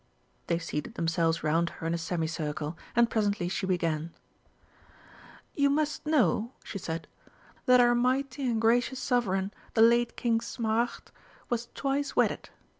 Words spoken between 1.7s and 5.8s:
in a semicircle, and presently she began: "You